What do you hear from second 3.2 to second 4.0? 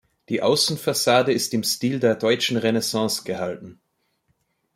gehalten.